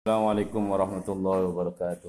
[0.00, 2.08] Assalamualaikum warahmatullahi wabarakatuh.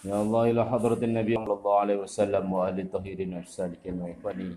[0.00, 4.56] Ya Allah ila hadratin Nabi sallallahu alaihi wasallam wa ahli tahirin wa salikin wa ikhwani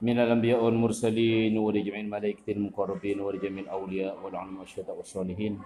[0.00, 5.60] من الأنبياء والمرسلين ولجميع الملائكة المقربين ولجميع الأولياء والعلماء والشهداء والصالحين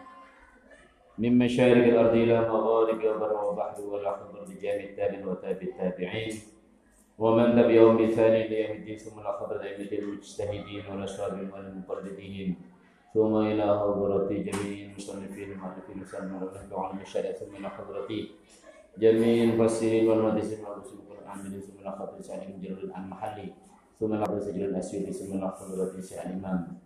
[1.18, 6.34] من مشارق الأرض إلى مغارب البر والبحر والأخضر لجامع التابعين وتابع التابعين
[7.18, 12.56] ومن تبعهم بإحسان إلى يوم الدين ثم لقد قدر أئمة المجتهدين والأشرار والمقلدين
[13.14, 18.30] ثم إلى حضرتي جميع المصنفين المؤلفين والمؤلفين وعلم الشريعة ثم إلى حضرتي
[18.98, 23.54] جميع المفسرين والمدرسين والرسول القرآن من ثم لقد سعد سعيد جلال المحلي
[24.00, 26.78] ثم لقد سجل الأسيوطي ثم إلى حضرتي سعد الإمام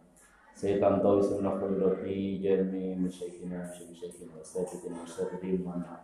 [0.54, 4.96] سيطان طوي ثم إلى حضرتي جميع مشايخنا ومشايخنا وأساتذتنا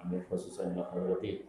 [0.04, 1.40] ومن خصوصا إلى حضرتي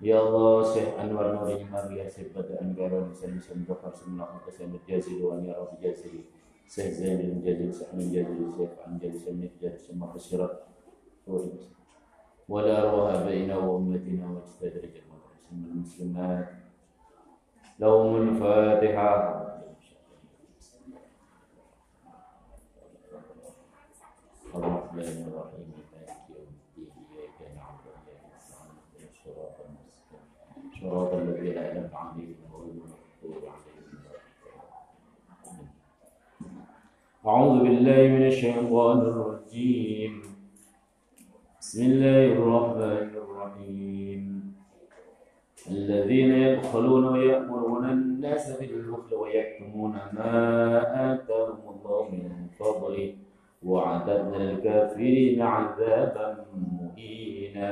[0.00, 4.74] يا الله شيخ أنور نور مريا شيخ بدر أنقار سلم سلم ظفر ثم لقد سلم
[4.74, 6.20] الجازل وأن يا رب جازلي
[6.68, 10.62] شيخ زين الجازل شيخ من جازل شيخ عن جازل سلم جازل ثم خسرت
[12.48, 14.90] ولا أرواح بين وأمتنا واجتدرج
[15.52, 16.48] المسلمات
[17.78, 19.42] لهم الفاتحة
[37.27, 40.13] أعوذ بالله من الشيطان الرجيم.
[41.59, 44.23] بسم الله الرحمن الرحيم.
[45.71, 50.35] الذين يبخلون ويأمرون الناس بالبخل ويكتمون ما
[51.13, 53.13] آتاهم الله من فضله
[53.63, 56.27] وعددنا للكافرين عذابا
[56.79, 57.71] مهينا.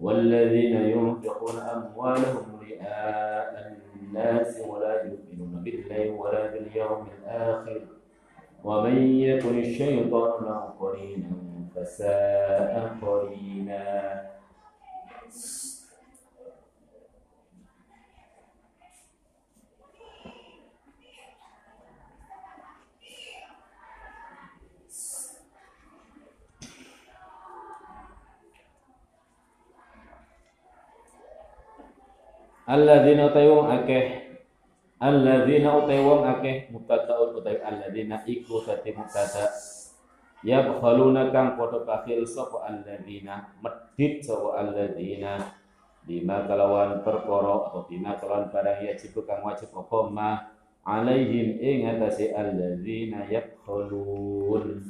[0.00, 3.50] والذين ينفقون أموالهم رئاء
[3.98, 8.01] الناس ولا يؤمنون بالله ولا باليوم الآخر.
[8.64, 10.44] ومن يكن الشيطان
[10.80, 11.30] قرينا
[11.74, 13.82] فساء قرينا.
[33.28, 34.31] utai wong akeh
[35.02, 39.50] Alladzina utai wong akeh mubtadaun utai alladzina iku dadi mubtada.
[40.46, 43.50] Ya bakhaluna kang padha kafir sapa alladzina?
[43.58, 45.58] Medhit sapa alladzina?
[46.06, 49.98] Bima kalawan perkara atau bima kalawan barang yajib kang wajib apa?
[50.06, 50.38] Ma
[50.86, 54.86] alaihim ing atase alladzina yabkhalun.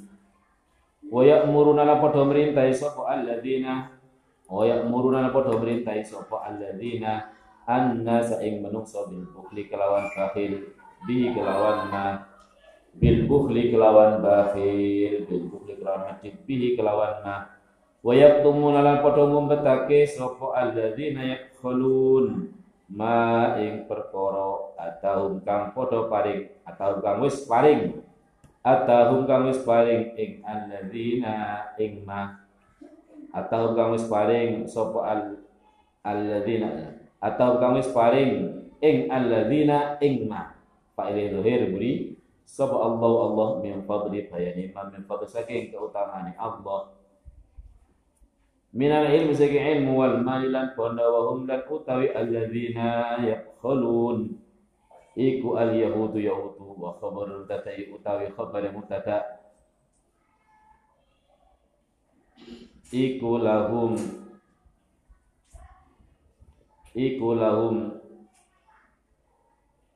[1.09, 3.97] Wa ya'muruna la padha merintahi sapa alladzina?
[4.45, 7.32] Wa ya'muruna la padha merintahi sapa alladzina
[7.69, 10.75] anna saing menungso bil bukhli kelawan bakhil
[11.07, 12.07] bi kelawan ma
[12.97, 17.37] bil bukhli kelawan bakhil bil bukhli kelawan majid bihi kelawan ma
[18.03, 22.51] wa yaktumuna lan padha ngumpetake sapa alladzina yakhulun
[22.93, 28.03] ma ing perkara atahum kang padha paring atau kang wis paring.
[28.63, 32.39] Atahum kang wis paring ing alladzina ing ma.
[33.35, 35.23] Atau kang wis paring sapa al
[36.07, 38.33] alladzina atau kami paring
[38.83, 40.51] ing alladzina ing ma
[40.99, 46.91] fa'ilih zuhir buri sapa Allah Allah min fadli bayani ma min fadli saking keutamaan Allah.
[48.75, 54.43] Minal ilmi saking ilmu wal mali lan bonda wa hum lan utawi alladzina yaqulun.
[55.15, 59.43] Iku al yahudu yahudu wa khabarul tatai utawi khabar mutada
[62.93, 63.97] iku lahum
[66.93, 67.99] iku lahum.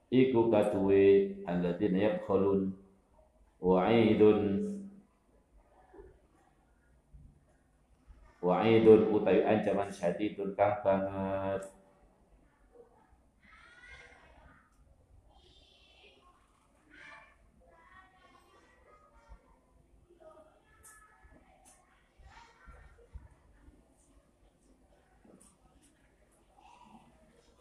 [0.09, 2.73] Iku kaduwe alladzina yabkhalun.
[3.61, 4.41] Wa'idun.
[8.41, 11.76] Wa'idun utawi ancaman syadidun kang banget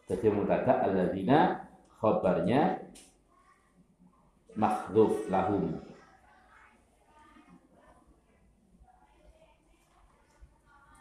[0.06, 1.66] Jadi mutada alladzina
[1.98, 2.78] khabarnya
[4.54, 5.82] makhdhuf lahum.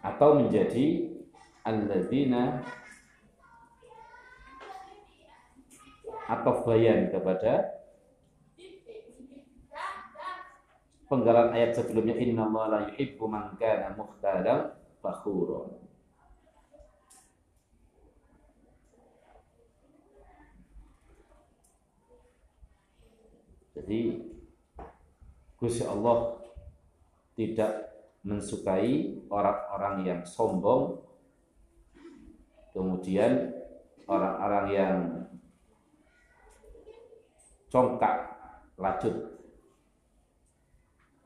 [0.02, 1.16] Atau menjadi
[1.62, 2.66] alladzina
[6.25, 7.86] atau bayan kepada
[11.06, 14.74] penggalan ayat sebelumnya inna la yuhibbu man kana mukhtalan
[15.06, 15.85] fakhura
[23.75, 24.16] Jadi
[25.60, 26.39] Gusti Allah
[27.36, 27.74] tidak
[28.24, 31.04] mensukai orang-orang yang sombong.
[32.72, 33.51] Kemudian
[34.07, 34.98] orang-orang yang
[37.72, 38.36] congkak
[38.75, 39.16] lanjut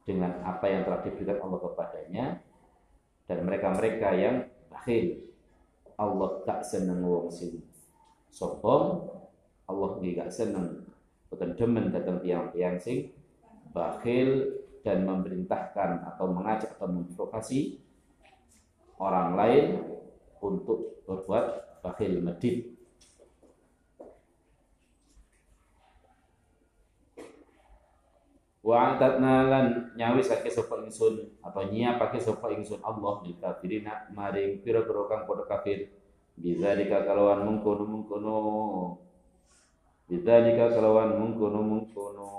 [0.05, 2.25] dengan apa yang telah diberikan Allah kepadanya
[3.29, 4.35] dan mereka-mereka yang
[4.69, 5.29] bakhil.
[5.99, 7.59] Allah tak seneng wong sing
[8.31, 9.09] sombong
[9.69, 10.88] Allah gak seneng
[11.29, 13.13] bukan demen datang tiang-tiang sing
[13.69, 14.49] bakhil
[14.81, 17.77] dan memerintahkan atau mengajak atau memprovokasi
[18.97, 19.65] orang lain
[20.41, 22.75] untuk berbuat bakhil medit.
[28.59, 29.65] Wa atatna lan
[29.97, 35.47] nyawis ake sapa ingsun atau nyiapake sapa ingsun Allah lil kafirina maring pira-pira kang padha
[35.47, 35.89] kafir.
[36.39, 38.37] Bidzalika kalawan mungkono mungkono
[40.09, 42.29] bidzalika kalawan mungkono mungkono.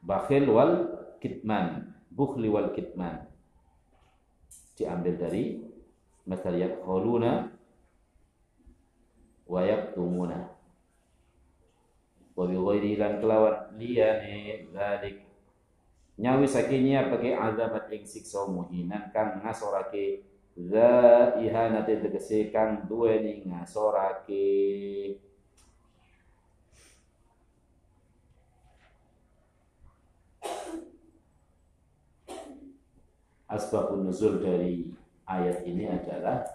[0.00, 0.72] Bakhil wal
[1.20, 3.28] kitman bukhli wal kitman.
[4.80, 5.60] Diambil dari
[6.24, 7.52] masal yaquluna
[9.44, 10.48] wa yaktumuna.
[12.32, 15.28] Wa bi ghairi lan kelawan liyane zalik.
[16.16, 20.24] Nyawi sakinya pakai azabat ing siksa muhinan kang ngasorake.
[20.56, 24.48] Za ihanate tegese kang duweni ngasorake
[33.50, 34.88] asbabun nuzul dari
[35.26, 36.46] ayat ini adalah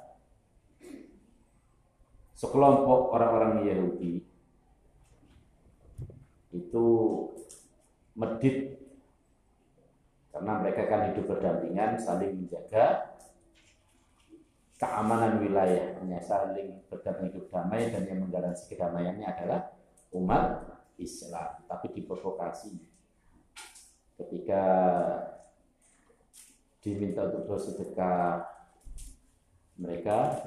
[2.36, 4.24] sekelompok orang-orang Yahudi
[6.56, 6.86] itu
[8.15, 8.80] medit
[10.31, 13.15] karena mereka kan hidup berdampingan saling menjaga
[14.75, 19.71] keamanan wilayahnya saling berdampingan hidup damai dan yang menggaransi kedamaiannya adalah
[20.15, 21.63] umat Islam.
[21.68, 22.75] Tapi diprovokasi.
[24.15, 24.63] Ketika
[26.86, 28.46] diminta untuk bersedekah
[29.82, 30.38] mereka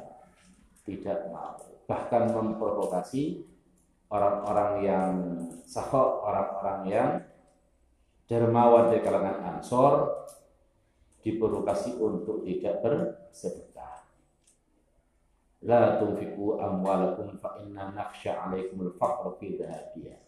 [0.86, 1.58] tidak mau
[1.90, 3.42] bahkan memprovokasi
[4.12, 5.12] orang-orang yang
[5.64, 7.10] sahok, orang-orang yang
[8.28, 10.24] dermawan dari kalangan Ansor
[11.24, 14.04] diprovokasi untuk tidak bersedekah.
[15.64, 20.20] La tunfiku amwalakum fa inna nakhsha alaikumul faqra fi dhahabiyah.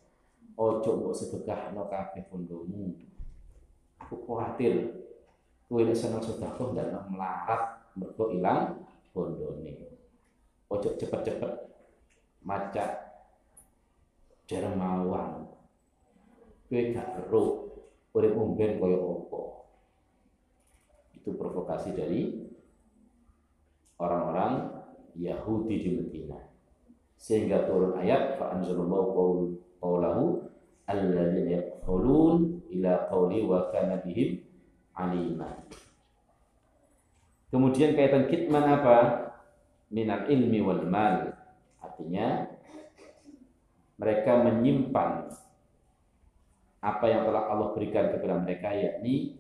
[0.59, 2.99] Ojo mbok sedekah no kabeh pondomu.
[4.01, 4.91] Aku khawatir
[5.71, 8.83] nek seneng sedekah dan melarat mergo ilang
[9.15, 9.95] bondone.
[10.67, 11.53] Ojo cepet-cepet
[12.43, 12.87] maca
[14.51, 15.47] dermawan
[16.71, 17.43] kowe gak ero
[18.15, 19.43] urip umben kaya apa?
[21.15, 22.51] Itu provokasi dari
[23.99, 24.83] orang-orang
[25.19, 26.39] Yahudi di Medina.
[27.19, 30.47] Sehingga turun ayat fa anzalallahu qawlahu
[30.87, 34.50] alladzina yaqulun ila qawli wa kana bihim
[34.95, 35.51] alima.
[37.51, 38.99] Kemudian kaitan kitman apa?
[39.91, 41.35] Minal ilmi wal mal.
[41.83, 42.47] Artinya
[43.99, 45.29] mereka menyimpan
[46.81, 49.37] apa yang telah Allah berikan kepada mereka yakni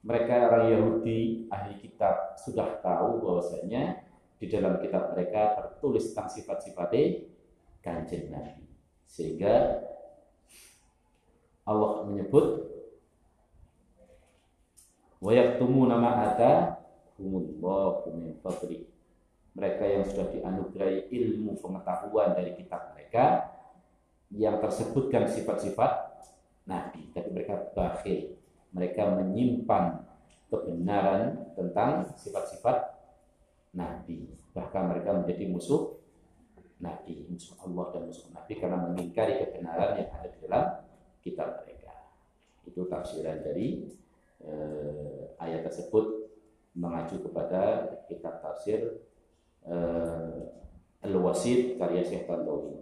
[0.00, 4.00] mereka orang Yahudi ahli kitab sudah tahu bahwasanya
[4.40, 6.90] di dalam kitab mereka tertulis tentang sifat-sifat
[7.84, 8.64] kanjeng Nabi.
[9.04, 9.84] Sehingga
[11.68, 12.64] Allah menyebut
[15.20, 15.30] wa
[15.86, 16.80] nama ada
[17.20, 18.88] humullahu min fadli
[19.52, 23.50] mereka yang sudah dianugerahi ilmu pengetahuan dari kitab mereka
[24.30, 25.90] yang tersebutkan sifat-sifat
[26.70, 28.38] Nabi, tapi mereka bakhil.
[28.70, 30.06] Mereka menyimpan
[30.46, 32.94] kebenaran tentang sifat-sifat
[33.74, 34.30] Nabi.
[34.54, 35.98] Bahkan mereka menjadi musuh
[36.78, 40.64] Nabi, musuh Allah dan musuh Nabi karena mengingkari kebenaran yang ada di dalam
[41.26, 41.90] kitab mereka.
[42.62, 43.82] Itu tafsiran dari
[44.44, 46.32] eh, ayat tersebut
[46.76, 49.04] mengacu kepada kitab tafsir
[49.66, 50.40] eh,
[51.00, 52.76] Al-Wasid karya Syekh Tantawi.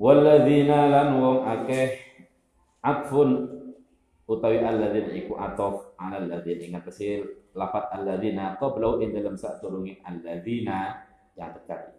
[0.00, 2.00] Walladzina lan wong akeh
[2.80, 3.59] atfun
[4.30, 11.02] utawi alladzina iku atof ala alladzina ingat kesil lafat alladzina qablau ing dalam saturungi alladzina
[11.34, 11.98] yang dekat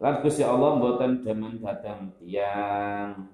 [0.00, 3.28] Lan Gusti Allah mboten demen datang tiang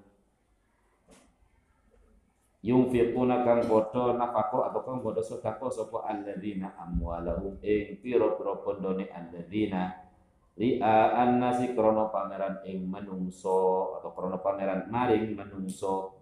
[2.59, 10.11] yungfiquna kang padha nafaqo atau kang padha sedekah sapa alladzina amwalahum ing pira-pira pondone alladzina.
[10.59, 16.16] Ria nasi krono pameran ing menungso atau krono pameran maring menungso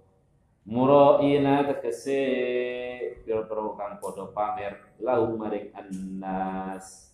[0.65, 2.21] ina tegese
[3.21, 7.13] pira-pira kang padha pamer lahum maring annas.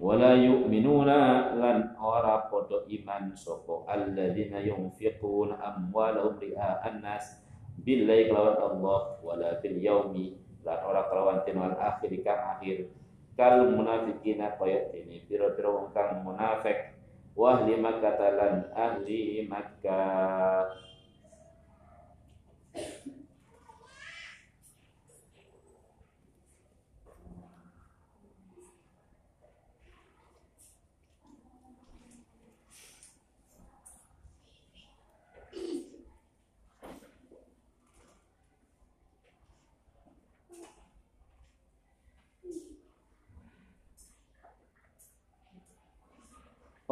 [0.00, 7.44] Wala yu'minuna lan ora padha iman sapa alladzina yunfiquna amwalahum ri'a annas.
[7.84, 10.32] Billahi kelawan Allah wala bil yaumi
[10.64, 12.88] lan ora kelawan dinal akhir kang akhir.
[13.36, 16.96] Kal munafiqina kaya dene pira-pira kang munafik.
[17.36, 20.70] Wa ahli makkah lan ahli makkah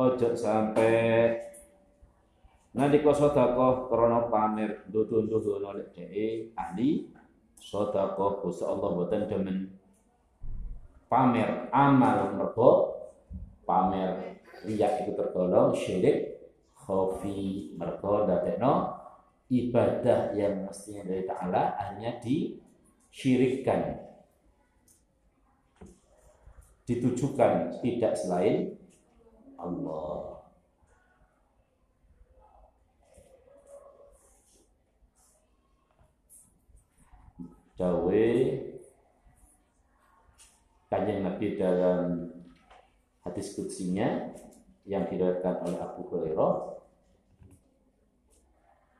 [0.02, 1.30] ojo sampai
[2.74, 7.12] nanti kau sodako krono pamer dudu dudu nolak de ahli
[7.60, 9.58] sodako kusa Allah buatan demen
[11.12, 11.68] pamer.
[11.68, 12.96] Amal mergo
[13.68, 14.40] pamer.
[14.64, 16.38] Riak itu tergolong syirik
[16.72, 18.96] khofi mergo dadekno
[19.52, 24.00] ibadah yang mestinya dari Ta'ala hanya disyirikkan.
[26.88, 28.78] Ditujukan tidak selain
[29.62, 30.42] Allah.
[37.78, 38.26] Dawe
[40.92, 42.30] kanjeng Nabi dalam
[43.24, 44.34] hadis kutsinya
[44.84, 46.54] yang diriwayatkan oleh Abu Hurairah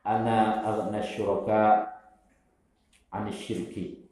[0.03, 1.95] ana aghna syuraka
[3.13, 4.03] anisyirki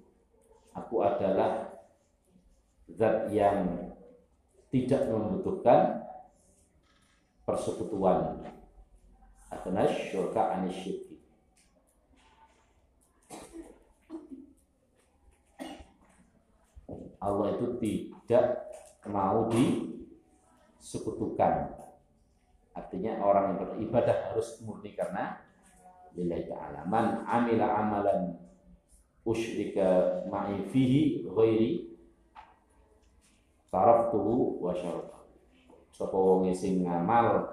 [0.72, 1.74] aku adalah
[2.88, 3.91] zat yang
[4.72, 6.00] tidak membutuhkan
[7.45, 8.41] persekutuan.
[9.51, 11.12] Atau syurka anisyirki
[17.21, 18.65] Allah itu tidak
[19.05, 21.69] mau disekutukan.
[22.74, 25.38] Artinya orang yang beribadah harus murni karena
[26.17, 26.81] lillahi ta'ala.
[26.89, 28.41] Man amila amalan
[29.21, 31.93] usyrika ma'i fihi ghairi
[33.69, 35.20] taraftuhu wa syaratahu
[36.01, 37.46] sapa wong sing ngamal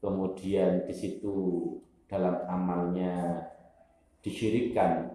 [0.00, 1.34] kemudian di situ
[2.08, 3.44] dalam amalnya
[4.24, 5.12] disyirikkan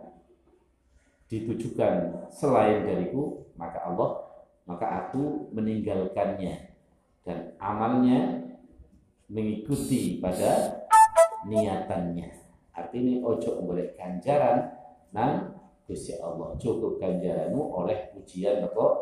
[1.26, 4.24] ditujukan selain dariku maka Allah
[4.64, 6.72] maka aku meninggalkannya.
[7.24, 8.44] Dan amalnya
[9.32, 10.84] mengikuti pada
[11.48, 12.28] niatannya.
[12.76, 14.76] Artinya ojo boleh ganjaran
[15.16, 15.56] nang
[15.88, 16.56] Gusti Allah.
[16.60, 18.94] Cukup ganjaranmu oleh pujian kok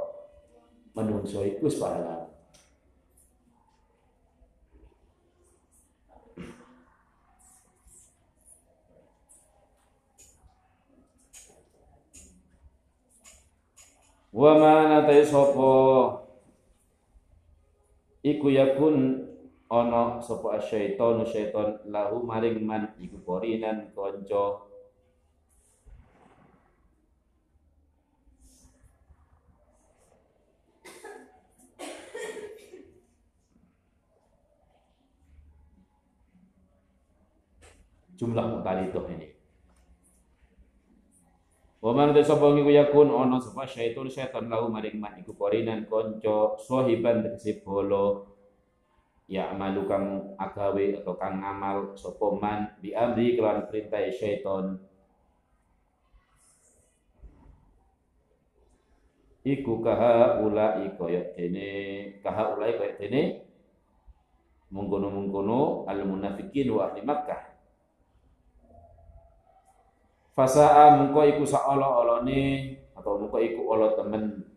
[0.98, 1.70] menungso iku
[14.32, 15.72] wa mana ta sapa
[18.24, 19.28] iku yakun
[19.68, 24.72] ana sapa syaitan syaitan lahu maring man iku korinan kanca
[38.16, 39.41] jumlah mutalidoh ini
[41.92, 46.56] Wa man sapa ngiku yakun ana sapa syaitan syaitan lahu maring man iku korinan kanca
[46.56, 48.32] sahiban tegese bolo
[49.28, 54.80] ya amalu kang agawe atau kang ngamal sapa man bi amri perintah syaitan.
[59.44, 61.68] Iku kaha ulai kaya dene
[62.24, 63.52] kaha ulai kaya dene.
[64.72, 67.51] Mungkono-mungkono al munafikin wa ahli Makkah
[70.32, 74.48] Fasa'a mengko iku saolo-olone atau mengko iku olo temen.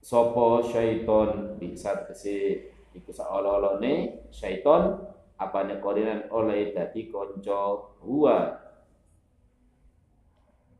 [0.00, 1.60] Sopo syaiton?
[1.60, 4.96] Bisa kese iku saolo-olone syaiton
[5.36, 8.56] apane korinan oleh dadi konco huwa.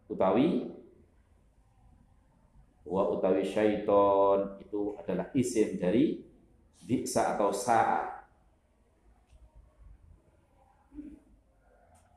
[0.09, 0.65] Utawi
[2.89, 6.25] wa utawi syaiton itu adalah isim dari
[6.83, 8.22] bisa atau saat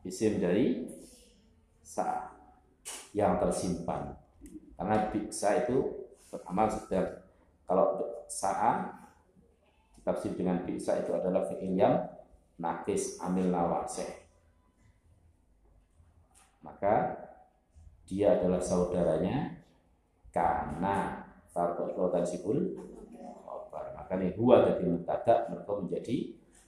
[0.06, 0.86] isim dari
[1.82, 2.30] sa
[3.12, 4.14] yang tersimpan.
[4.78, 7.26] Karena bisa itu beramal sedang
[7.66, 8.92] kalau sa'a
[9.98, 12.06] ditafsir dengan bisa itu adalah fi'il yang
[12.62, 14.30] nakis amil nawaseh.
[16.62, 17.26] Maka
[18.06, 19.58] dia adalah saudaranya
[20.30, 22.78] karena farqatan sibul
[24.06, 26.18] maka ini huwa jadi mutadak mereka menjadi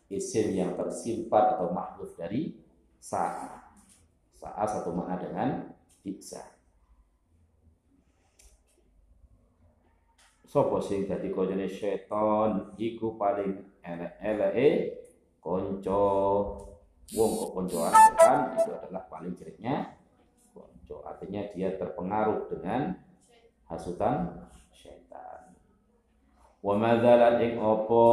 [0.09, 2.57] isim yang tersimpan atau makhluk dari
[3.07, 3.71] sa'a.
[4.35, 5.49] Sa'a satu makna dengan
[6.03, 6.43] bisa.
[10.47, 14.67] Sopo sing dadi kancane setan iku paling elek-eleke
[15.43, 16.03] konco
[17.11, 19.95] wong kok koncoan setan itu adalah paling jeleknya
[20.55, 21.03] konco.
[21.03, 22.95] Artinya dia terpengaruh dengan
[23.67, 25.51] hasutan setan.
[26.63, 28.07] Wa madzalat ing opo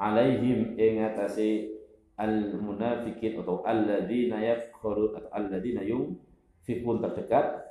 [0.00, 1.77] alaihim ing atase
[2.18, 7.62] al munafikin atau alladzina yafkhurun atau alladzina yunfikun terdekat.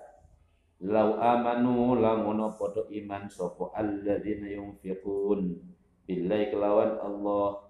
[0.77, 5.59] Lau amanu lamun padha iman sapa alladzina yunfikun
[6.07, 7.67] billahi kelawan Allah.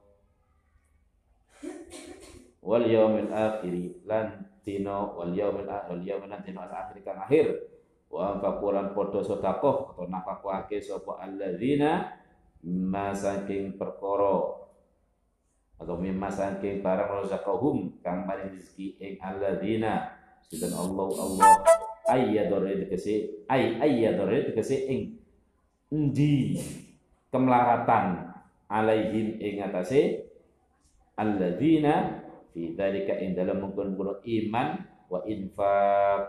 [2.62, 3.74] Wal yaumil akhir
[4.06, 7.48] lan tino wal yaumil akhir wal yaumil tino al akhir kang akhir.
[8.12, 12.12] Wa fakulan padha sedekah atau nafakake sapa alladzina
[12.68, 14.67] masaking perkara
[15.78, 20.18] atau mimma saking barang razaqahum kang maring rezeki ing alladzina.
[20.50, 21.50] Sinten Allah Allah.
[22.08, 25.20] Ayyador tegese ay ayyador tegese ing
[25.92, 26.56] endi
[27.30, 28.32] kemlaratan
[28.72, 30.26] alaihim ing atase
[31.20, 34.68] alladzina fi dzalika ing dalam mungkun iman
[35.08, 36.22] wa infaq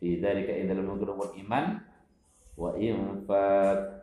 [0.00, 1.64] fi dzalika ing dalam mungkun iman
[2.56, 3.93] wa infaq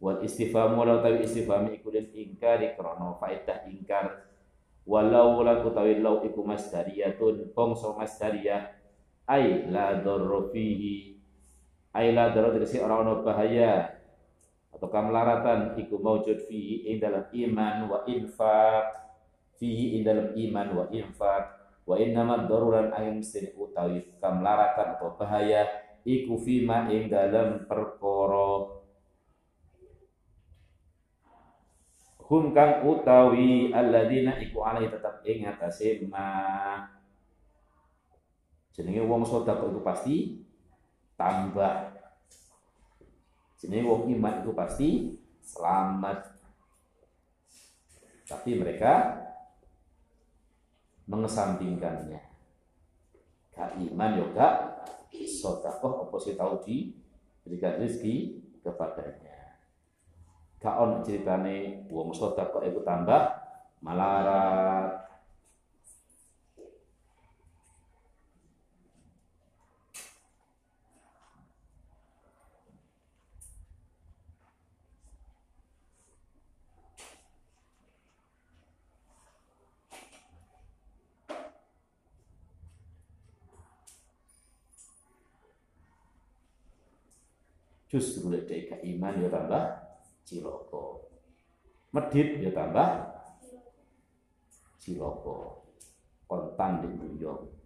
[0.00, 4.26] wal istifhamu walau tawi istifhami iku den ingkari krana faedah ingkar.
[4.88, 8.72] Walau lan utawi lau iku masdariyatun bangsa masdariyah
[9.28, 11.20] ai la darra fihi.
[11.92, 14.00] Ai la darra tegese ora ono bahaya
[14.72, 18.88] atau kamlaratan iku maujud fihi ing dalam iman wa infaq.
[19.60, 21.44] Fihi ing dalam iman wa infaq.
[21.84, 25.68] Wa innama daruran ayam mesti utawi kamlaratan atau bahaya
[26.08, 28.79] iku fima ing dalam perkara
[32.30, 36.30] hum kang utawi alladzina iku alai tetap ing atase ma
[38.70, 40.16] jenenge wong sedekah itu pasti
[41.18, 41.90] tambah.
[43.58, 44.88] Jenenge wong iman itu pasti
[45.42, 46.38] selamat.
[48.30, 49.18] Tapi mereka
[51.10, 52.22] mengesampingkannya.
[53.50, 54.78] Gak iman yoga
[55.10, 59.29] sodakoh apa sih tahu diberikan rezeki kepadanya
[60.60, 63.22] gak on ceritane wong sedekah iku tambah
[63.80, 65.00] malarat.
[87.90, 89.89] Justru dari iman ya tambah
[90.24, 91.10] ciloko.
[91.90, 92.90] Medit ya tambah
[94.78, 95.66] ciloko.
[96.30, 97.60] Kontan di buyong.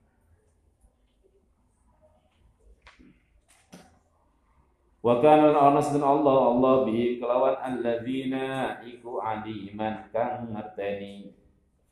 [5.05, 11.29] Wa kana ana Allah Allah bihi kelawan alladzina iku aliman kang ngerteni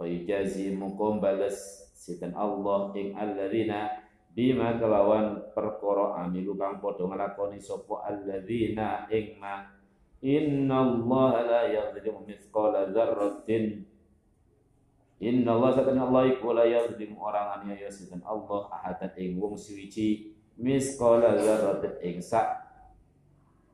[0.00, 4.00] fa yujazi mukum bales sinten Allah ing alladzina
[4.32, 9.60] bima kelawan perkara amilu kang padha nglakoni sapa alladzina ing ma
[10.22, 13.82] Inna Allah la yadhlimu mithqala dzarratin.
[15.18, 20.30] Inna Allah satana Allah iku la yadhlimu orang aniaya sinten Allah ahadan ing wong suwiji
[20.54, 22.46] mithqala dzarratin ing sak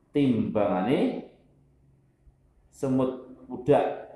[0.09, 1.29] timbangane
[2.73, 4.09] semut budak.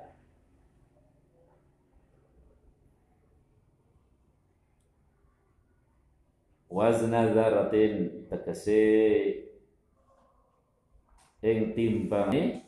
[6.66, 8.82] Wazna dzarratin tegese
[11.44, 12.64] ing timbange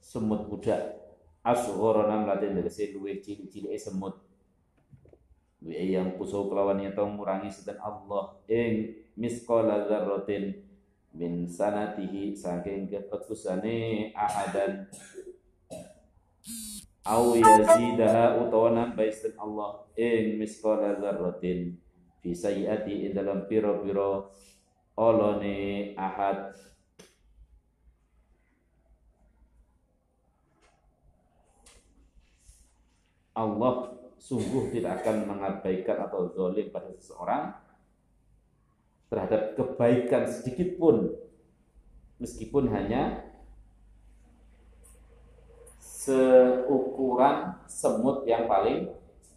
[0.00, 0.96] semut budak.
[1.44, 4.16] Asghara namlatin tegese luwih cilik-cilike semut.
[5.60, 8.40] Wa yang kuso kelawan yen ngurangi sinten Allah.
[8.48, 10.56] Ing misqala dzarratin
[11.12, 14.88] min sanatihi saking ketekusane ahadan.
[17.06, 19.86] Au yazidaha utawa nambahi Allah.
[19.94, 21.78] Ing misqala dzarratin
[22.24, 24.26] fi sayiati dalam pira-pira
[24.96, 26.56] olone ahad
[33.36, 37.52] Allah sungguh tidak akan mengabaikan atau zolim pada seseorang
[39.12, 41.12] terhadap kebaikan sedikit pun
[42.16, 43.28] meskipun hanya
[45.78, 48.88] seukuran semut yang paling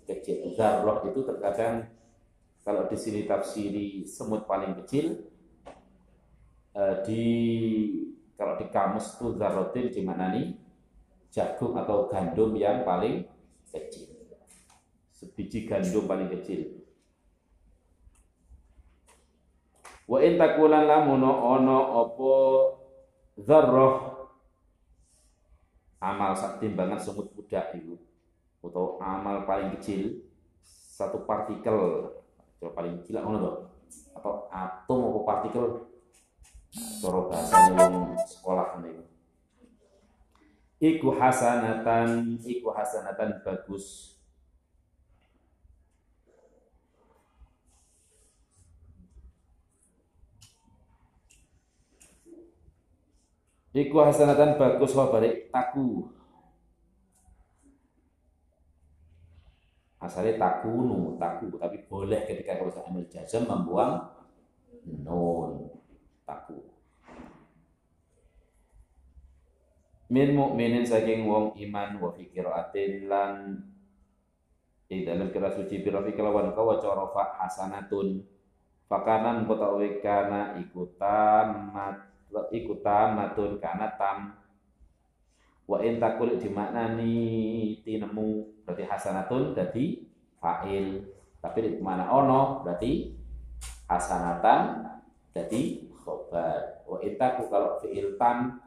[0.08, 0.56] kecil.
[0.56, 1.91] Zarroh itu terkadang
[2.63, 5.28] kalau di sini tafsiri semut paling kecil,
[6.70, 7.24] Eh, di
[8.38, 10.54] kalau di kamus itu zarotin di mana nih?
[11.34, 13.26] Jagung atau gandum yang paling
[13.74, 14.10] kecil.
[15.10, 16.80] Sebiji gandum paling kecil.
[20.10, 22.34] Wa in takulan lamun ono apa
[23.38, 23.96] dzarrah
[26.02, 27.94] amal sak timbangan semut budak itu
[28.64, 30.26] atau amal paling kecil
[30.66, 32.10] satu partikel.
[32.58, 33.70] Coba paling kecil ngono
[34.18, 35.66] atau atom atau partikel
[36.74, 39.10] wong sekolah niku
[40.80, 44.16] iku hasanatan iku hasanatan bagus.
[53.70, 56.10] Iku hasanatan bagus wa balik taku.
[60.00, 64.10] Asalnya takunu, taku, tapi boleh ketika kalau ambil jazam membuang
[65.06, 65.79] nun
[66.30, 66.62] taku.
[70.13, 73.58] Min mukminin saking wong iman wa fikiratin lan
[74.89, 78.22] di dalam kira suci birafi kelawan kawa corofa hasanatun.
[78.89, 79.70] Fakanan kota
[80.02, 81.98] kana ikutan mat
[82.50, 84.34] iku tamatun kana tam.
[85.70, 87.13] Wa in dimaknani
[87.86, 88.30] tinemu
[88.65, 90.10] berarti hasanatun dadi
[90.42, 91.06] fa'il.
[91.38, 93.13] Tapi di mana ono berarti
[93.86, 94.89] hasanatan
[95.30, 95.88] jadi
[96.30, 98.62] khobar wa itaku kalau fi'il tam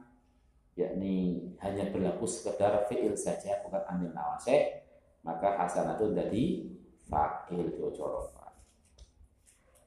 [0.75, 4.83] yakni hanya berlaku sekedar fi'il saja bukan amil nawase
[5.23, 6.67] maka hasanatun jadi
[7.07, 8.43] fa'il jojorofa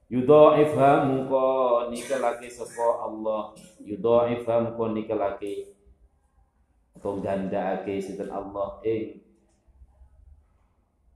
[0.07, 1.47] yudha'ifha muka
[1.89, 3.57] nikelake sapa Allah.
[3.81, 5.73] Yudha'ifha muka nikelake
[6.93, 8.79] atau gandhaake sinten Allah?
[8.85, 9.19] Ing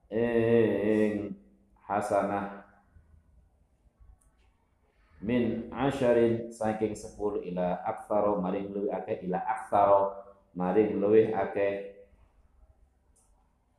[0.09, 1.37] ing
[1.85, 2.58] hasanah
[5.19, 10.15] min asharin saking sepuluh ila aktsaro maring luwih akeh ila aktsaro
[10.55, 11.99] maring luwih akeh.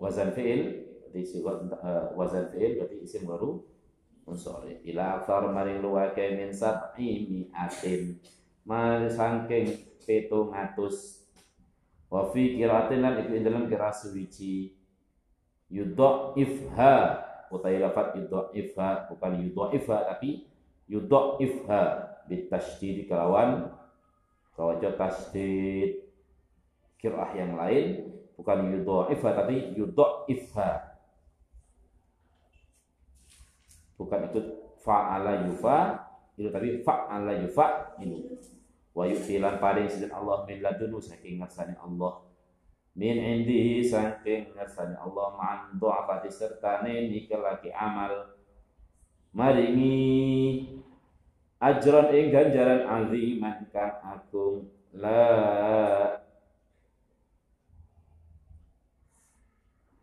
[0.01, 3.61] Wazan fi'il di uh, wazan fi'il berarti isim baru
[4.25, 8.17] unsuri ila akthar maring luwake min sab'i mi'atin
[8.65, 10.51] mar saking 700
[12.11, 14.75] wa fi qiraatin lan iku dalem kira suwiji.
[15.71, 16.95] Yudha'ifha
[17.55, 20.50] utai lafat yudha'ifha bukan yudha'ifha tapi
[20.91, 21.83] yudha'ifha
[22.27, 23.71] bitasydid kelawan
[24.59, 26.03] kawaja tasdid
[26.99, 30.91] kirah yang lain bukan yudha'ifha tapi yudha'ifha.
[33.95, 34.41] Bukan itu
[34.81, 36.09] fa'ala yufa
[36.41, 38.33] itu tapi fa'ala yufa ini
[38.97, 42.27] wa yu'tilan paring sidin Allah min ladunu saking ngersani Allah.
[42.97, 48.40] Min indi saking ngersani Allah ma'an du'afati serta nini kelaki amal
[49.31, 50.67] maringi
[51.61, 54.67] ajron ing ganjaran aziman kang agung.
[54.91, 55.23] La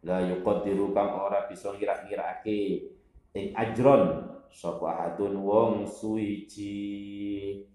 [0.08, 2.62] la yuqaddiru kang ora bisa ngira-ngirake
[3.36, 7.68] ing ajron sapa hadun wong suici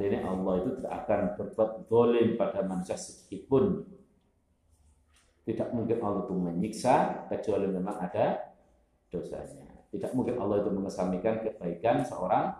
[0.00, 3.84] Artinya Allah itu tidak akan berbuat dolim pada manusia sedikit pun
[5.44, 8.56] tidak mungkin Allah itu menyiksa kecuali memang ada
[9.12, 9.68] dosanya.
[9.92, 12.56] Tidak mungkin Allah itu mengesampingkan kebaikan seorang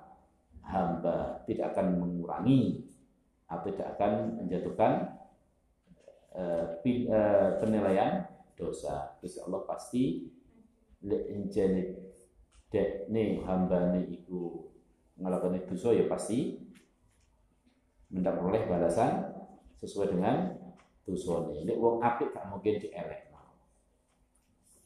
[0.69, 1.41] hamba.
[1.49, 2.85] Tidak akan mengurangi
[3.49, 4.93] atau tidak akan menjatuhkan
[6.37, 6.77] uh,
[7.57, 9.17] penilaian dosa.
[9.25, 10.29] Jadi Allah pasti
[11.09, 11.97] injenit
[12.69, 14.69] dek nih hamba nih itu
[15.17, 16.69] ngelakukan dosa ya pasti
[18.11, 19.31] mendapat balasan
[19.79, 20.51] sesuai dengan
[21.07, 21.65] dosane.
[21.65, 23.31] Nek wong apik gak mungkin dielek.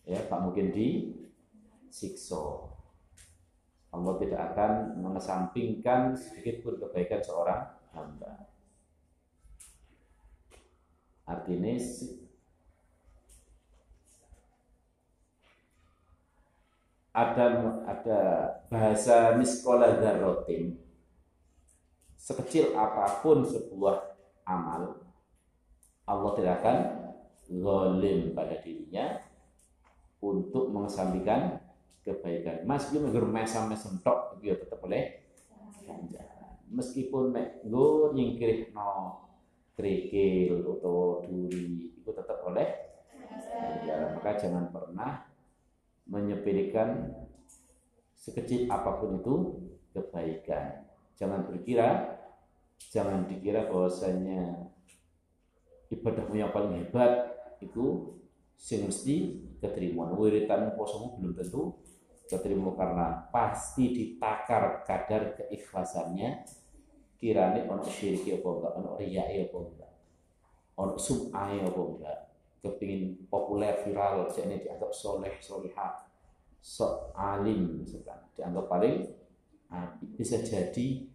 [0.05, 2.69] Ya, gak mungkin disiksa.
[3.95, 7.63] Allah tidak akan mengesampingkan sedikit pun kebaikan seorang
[7.95, 8.51] hamba.
[11.25, 11.79] Artinya
[17.15, 17.47] ada
[17.87, 18.21] ada
[18.67, 20.84] bahasa miskola darrotin
[22.25, 24.17] sekecil apa pun sebuah
[24.49, 24.97] amal
[26.09, 26.79] Allah tidak akan
[27.45, 29.21] zalim pada dirinya
[30.25, 31.61] untuk mengesampingkan
[32.05, 32.65] kebaikan.
[32.65, 35.21] Meskipun nggur mesam-mesem tok dia tetap boleh.
[36.69, 38.13] Meskipun mek no
[39.75, 42.69] kerikil atau duri itu tetap oleh
[43.53, 44.17] ganjaran.
[44.17, 45.29] Maka jangan pernah
[46.09, 47.13] menyepelekan
[48.17, 49.35] sekecil apa pun itu
[49.93, 50.85] kebaikan.
[51.15, 52.14] Jangan berkira,
[52.93, 54.73] jangan dikira bahwasanya
[55.93, 58.17] ibadahmu yang paling hebat itu
[58.57, 60.11] sing mesti keterima.
[60.17, 61.79] Wiritan posomu belum tentu
[62.29, 66.45] keterima karena pasti ditakar kadar keikhlasannya.
[67.15, 69.93] Kirane ono syirik apa enggak ono riya apa enggak
[70.77, 72.19] ono sum'ah apa enggak.
[72.65, 76.05] Kepingin populer viral jadi dianggap soleh solihah
[76.61, 78.19] sok alim misalkan.
[78.37, 79.05] Dianggap paling
[80.17, 81.14] bisa jadi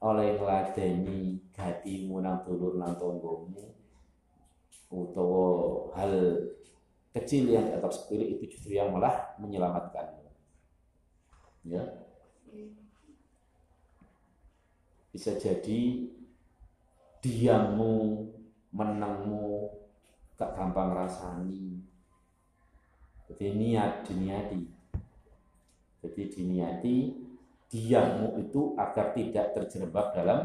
[0.00, 3.72] oleh ngladeni gatimu nang dulur nang tonggomu
[4.92, 5.46] utawa
[5.98, 6.12] hal
[7.16, 10.20] kecil yang dianggap sepele itu justru yang malah menyelamatkan
[11.66, 11.82] ya.
[15.10, 16.12] Bisa jadi
[17.24, 18.28] diammu
[18.70, 19.72] menangmu
[20.36, 21.80] gak gampang rasani.
[23.26, 24.62] Jadi niat diniati.
[26.04, 26.96] Jadi diniati
[27.72, 30.40] diammu itu agar tidak terjerembab dalam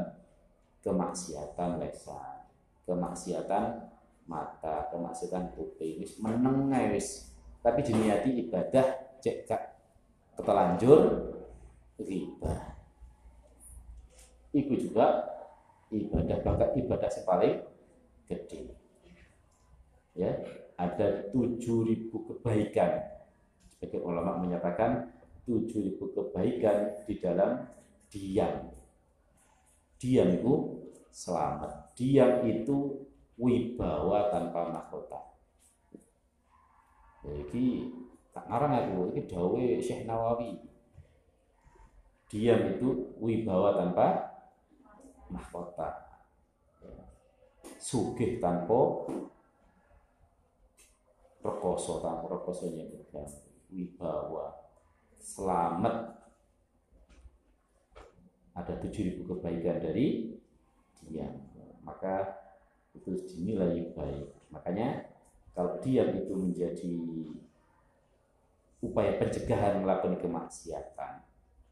[0.82, 2.42] kemaksiatan lesan
[2.92, 3.64] kemaksiatan
[4.28, 7.32] mata kemaksiatan kuping wis meneng wis.
[7.62, 9.46] Tapi diniati ibadah cek
[10.36, 11.02] ketelanjur
[12.02, 12.56] riba.
[14.52, 15.30] Itu juga
[15.94, 17.62] ibadah bahkan ibadah sepaling
[18.26, 18.74] gede.
[20.18, 20.42] Ya
[20.76, 23.22] ada tujuh ribu kebaikan.
[23.70, 25.14] Sebagai ulama menyatakan
[25.52, 27.68] tujuh ribu kebaikan di dalam
[28.08, 28.72] diam.
[30.00, 30.54] Diam itu
[31.12, 31.92] selamat.
[32.00, 33.04] Diam itu
[33.36, 35.20] wibawa tanpa mahkota.
[37.22, 37.92] Jadi
[38.32, 40.56] tak ngarang aku ini dawe Syekh Nawawi.
[42.32, 44.08] Diam itu wibawa tanpa
[45.28, 46.08] mahkota.
[46.80, 47.04] Ya.
[47.76, 49.06] sugih tanpa
[51.44, 52.88] rekoso tanpa rekosonya.
[53.72, 54.61] Wibawa
[55.22, 56.18] selamat
[58.58, 60.36] ada tujuh ribu kebaikan dari
[61.06, 61.38] diam
[61.86, 62.42] maka
[62.98, 65.08] itu dinilai baik makanya
[65.54, 66.96] kalau diam itu menjadi
[68.82, 71.22] upaya pencegahan melakukan kemaksiatan.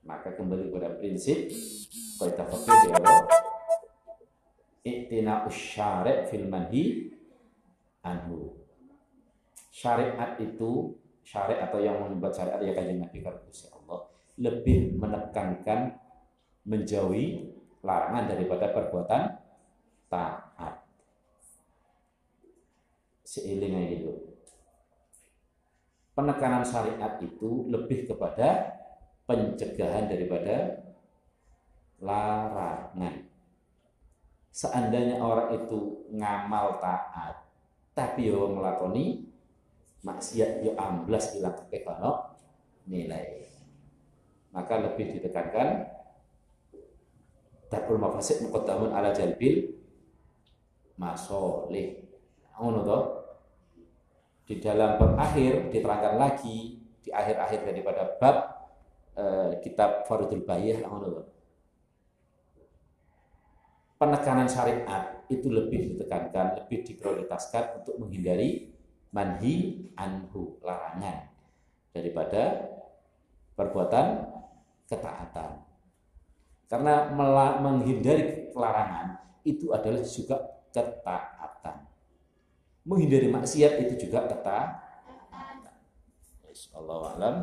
[0.05, 3.27] Maka kembali pada prinsip fikih di Allah
[4.79, 7.11] Iktina usyari' fil manhi
[7.99, 8.55] anhu.
[9.75, 10.95] Syariat itu
[11.29, 13.37] syariat atau yang membuat syariat ya kanjeng Nabi karena
[13.77, 13.99] Allah
[14.41, 15.93] lebih menekankan
[16.65, 17.53] menjauhi
[17.85, 19.21] larangan daripada perbuatan
[20.09, 20.73] taat.
[23.21, 24.29] Seiringnya gitu
[26.19, 28.75] penekanan syariat itu lebih kepada
[29.23, 30.83] pencegahan daripada
[32.03, 33.23] larangan.
[34.51, 37.47] Seandainya orang itu ngamal taat,
[37.95, 39.23] tapi yo ngelakoni
[40.05, 42.39] maksiat yo amblas hilang kekano
[42.87, 43.47] nilai.
[44.55, 45.85] Maka lebih ditekankan
[47.69, 49.77] dapur mafasid muqaddamun ala jalbil
[50.97, 52.07] masoleh.
[52.59, 53.03] Ngono toh?
[54.49, 58.37] di dalam bab akhir diterangkan lagi di akhir-akhir daripada bab
[59.13, 59.25] e,
[59.61, 60.81] kitab Faridul Bayah
[64.01, 68.73] penekanan syariat itu lebih ditekankan, lebih diprioritaskan untuk menghindari
[69.09, 71.29] manhi anhu larangan
[71.91, 72.69] daripada
[73.57, 74.29] perbuatan
[74.85, 75.65] ketaatan.
[76.69, 77.09] Karena
[77.59, 80.37] menghindari larangan itu adalah juga
[80.69, 81.89] ketaatan.
[82.85, 84.89] Menghindari maksiat itu juga kata
[86.75, 87.35] Allah alam